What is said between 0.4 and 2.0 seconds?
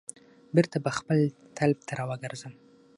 بیرته به خپل طلب ته